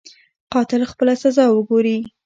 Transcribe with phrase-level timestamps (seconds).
[0.51, 1.97] قاتل خپله سزا وګوري.